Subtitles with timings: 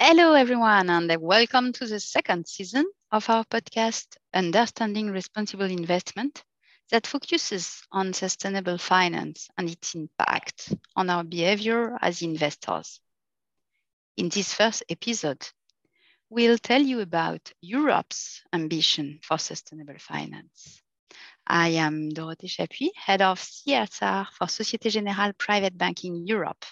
[0.00, 6.44] Hello, everyone, and welcome to the second season of our podcast, Understanding Responsible Investment,
[6.92, 13.00] that focuses on sustainable finance and its impact on our behavior as investors.
[14.16, 15.44] In this first episode,
[16.30, 20.80] we'll tell you about Europe's ambition for sustainable finance.
[21.44, 26.64] I am Dorothée Chapuis, head of CSR for Societe Generale Private Banking Europe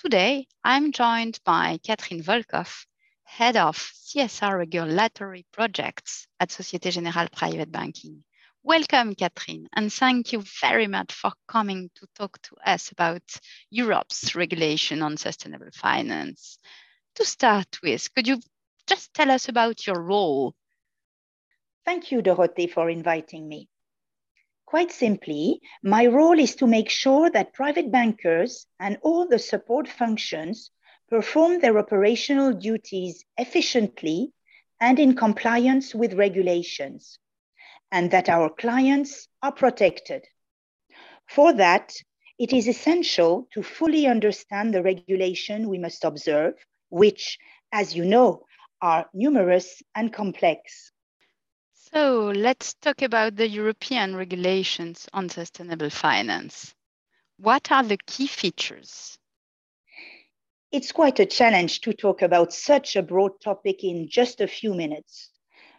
[0.00, 2.86] Today, I'm joined by Catherine Volkov,
[3.24, 8.22] Head of CSR Regulatory Projects at Societe Generale Private Banking.
[8.62, 13.24] Welcome, Catherine, and thank you very much for coming to talk to us about
[13.70, 16.60] Europe's regulation on sustainable finance.
[17.16, 18.40] To start with, could you
[18.86, 20.54] just tell us about your role?
[21.84, 23.68] Thank you, Dorothée, for inviting me.
[24.68, 29.88] Quite simply, my role is to make sure that private bankers and all the support
[29.88, 30.70] functions
[31.08, 34.30] perform their operational duties efficiently
[34.78, 37.18] and in compliance with regulations,
[37.90, 40.26] and that our clients are protected.
[41.26, 41.94] For that,
[42.38, 46.52] it is essential to fully understand the regulation we must observe,
[46.90, 47.38] which,
[47.72, 48.44] as you know,
[48.82, 50.92] are numerous and complex.
[51.92, 56.74] So let's talk about the European regulations on sustainable finance.
[57.38, 59.18] What are the key features?
[60.70, 64.74] It's quite a challenge to talk about such a broad topic in just a few
[64.74, 65.30] minutes,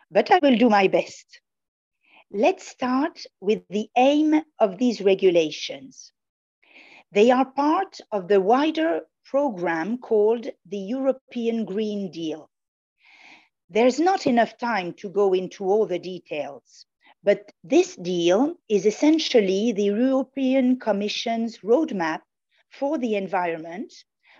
[0.09, 1.41] but I will do my best.
[2.31, 6.11] Let's start with the aim of these regulations.
[7.11, 12.48] They are part of the wider program called the European Green Deal.
[13.71, 16.87] There's not enough time to go into all the details,
[17.23, 22.21] but this deal is essentially the European Commission's roadmap
[22.71, 23.93] for the environment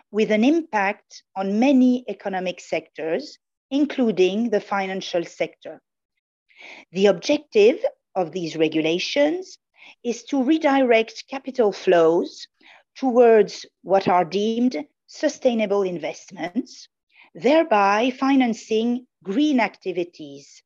[0.09, 3.37] with an impact on many economic sectors,
[3.69, 5.79] including the financial sector.
[6.91, 7.85] The objective
[8.15, 9.59] of these regulations
[10.03, 12.47] is to redirect capital flows
[12.95, 16.89] towards what are deemed sustainable investments,
[17.35, 20.63] thereby financing green activities,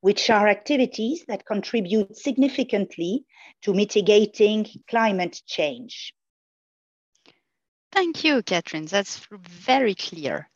[0.00, 3.24] which are activities that contribute significantly
[3.62, 6.14] to mitigating climate change.
[7.92, 8.86] Thank you, Catherine.
[8.86, 10.48] That's very clear.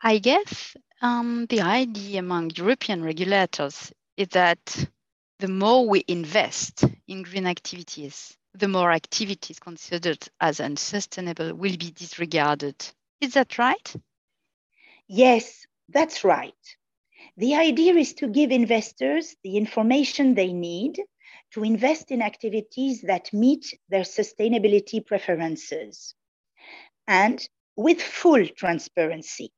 [0.00, 4.86] I guess um, the idea among European regulators is that
[5.40, 11.90] the more we invest in green activities, the more activities considered as unsustainable will be
[11.90, 12.76] disregarded.
[13.20, 13.94] Is that right?
[15.08, 16.52] Yes, that's right.
[17.36, 21.00] The idea is to give investors the information they need
[21.52, 26.14] to invest in activities that meet their sustainability preferences
[27.06, 29.52] and with full transparency.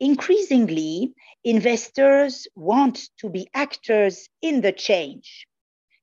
[0.00, 5.46] Increasingly, investors want to be actors in the change.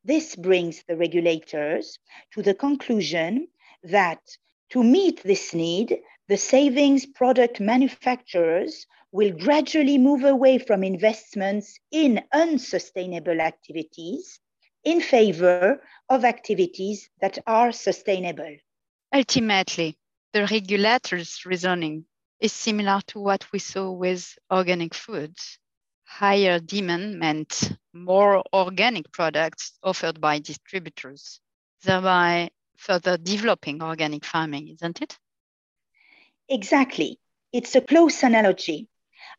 [0.04, 2.00] This brings the regulators
[2.34, 3.48] to the conclusion
[3.84, 4.22] that
[4.70, 12.22] to meet this need, the savings product manufacturers will gradually move away from investments in
[12.34, 14.40] unsustainable activities
[14.84, 18.56] in favor of activities that are sustainable.
[19.14, 19.98] Ultimately,
[20.34, 22.06] the regulator's reasoning
[22.40, 25.58] is similar to what we saw with organic foods.
[26.04, 31.40] Higher demand meant more organic products offered by distributors,
[31.84, 35.18] thereby further developing organic farming, isn't it?
[36.48, 37.20] Exactly.
[37.52, 38.88] It's a close analogy.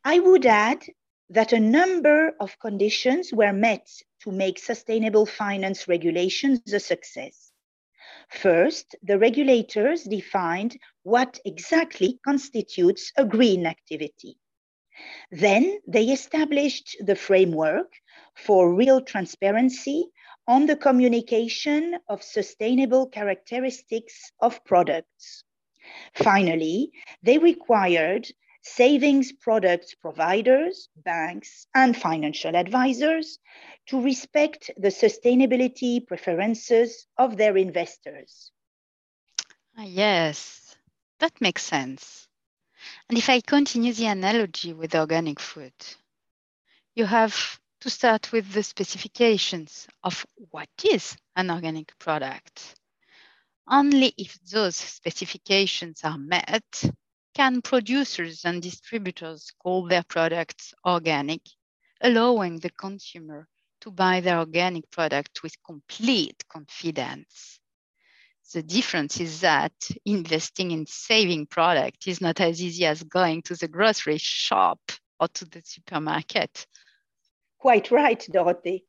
[0.09, 0.87] I would add
[1.31, 3.89] that a number of conditions were met
[4.21, 7.51] to make sustainable finance regulations a success.
[8.31, 14.39] First, the regulators defined what exactly constitutes a green activity.
[15.33, 17.93] Then they established the framework
[18.37, 20.07] for real transparency
[20.47, 25.43] on the communication of sustainable characteristics of products.
[26.15, 26.93] Finally,
[27.25, 28.29] they required
[28.67, 33.39] savings products providers, banks, and financial advisors
[33.87, 38.51] to respect the sustainability preferences of their investors.
[39.79, 40.77] Ah, yes,
[41.21, 42.27] that makes sense.
[43.09, 45.75] And if I continue the analogy with organic food,
[46.95, 52.75] you have to start with the specifications of what is an organic product.
[53.69, 56.85] Only if those specifications are met
[57.37, 61.43] can producers and distributors call their products organic,
[62.01, 63.47] allowing the consumer
[63.79, 67.61] to buy their organic product with complete confidence.
[68.55, 69.75] The difference is that
[70.07, 74.81] investing in saving product is not as easy as going to the grocery shop
[75.21, 76.67] or to the supermarket.
[77.59, 78.85] Quite right, Dorothée.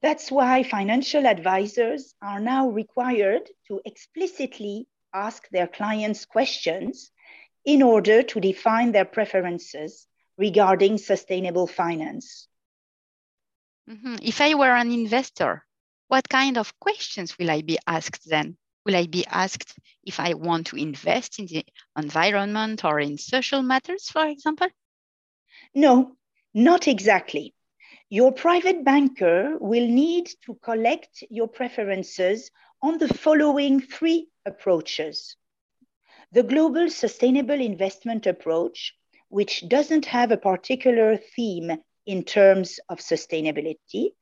[0.00, 7.11] That's why financial advisors are now required to explicitly ask their clients questions
[7.64, 10.06] in order to define their preferences
[10.36, 12.48] regarding sustainable finance.
[13.88, 14.16] Mm-hmm.
[14.22, 15.64] If I were an investor,
[16.08, 18.56] what kind of questions will I be asked then?
[18.84, 21.64] Will I be asked if I want to invest in the
[21.96, 24.68] environment or in social matters, for example?
[25.74, 26.16] No,
[26.52, 27.54] not exactly.
[28.08, 32.50] Your private banker will need to collect your preferences
[32.82, 35.36] on the following three approaches.
[36.34, 38.94] The Global Sustainable Investment Approach,
[39.28, 41.72] which doesn't have a particular theme
[42.06, 44.14] in terms of sustainability,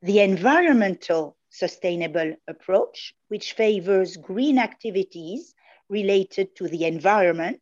[0.00, 5.52] the Environmental Sustainable Approach, which favors green activities
[5.90, 7.60] related to the environment.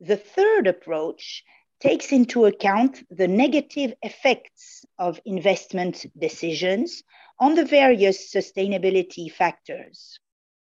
[0.00, 1.44] The third approach
[1.80, 7.02] takes into account the negative effects of investment decisions
[7.38, 10.18] on the various sustainability factors.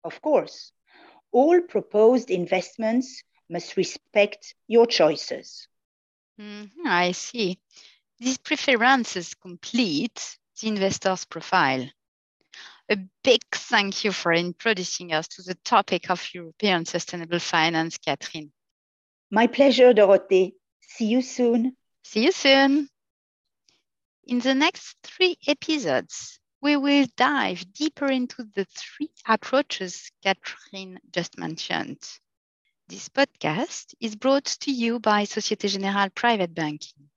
[0.03, 0.73] Of course,
[1.33, 5.69] all proposed investments must respect your choices.
[6.41, 7.59] Mm-hmm, I see.
[8.19, 11.89] These preferences complete the investor's profile.
[12.91, 18.53] A big thank you for introducing us to the topic of European sustainable finance, Catherine.
[19.31, 20.55] My pleasure, Dorothée.
[20.81, 21.77] See you soon.
[22.03, 22.89] See you soon.
[24.25, 31.39] In the next three episodes, we will dive deeper into the three approaches Catherine just
[31.39, 31.99] mentioned.
[32.89, 37.09] This podcast is brought to you by Societe Generale Private Banking.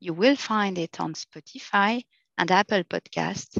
[0.00, 2.04] You will find it on Spotify
[2.36, 3.58] and Apple Podcasts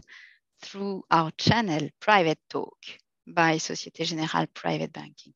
[0.60, 2.78] through our channel Private Talk
[3.26, 5.32] by Societe Generale Private Banking.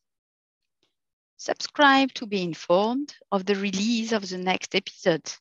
[1.39, 5.33] Subscribe to be informed of the release of the next episode